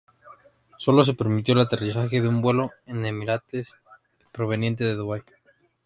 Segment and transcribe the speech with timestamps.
[0.79, 3.75] Sólo se permitió el aterrizaje de un vuelo de Emirates
[4.31, 5.21] proveniente de Dubái.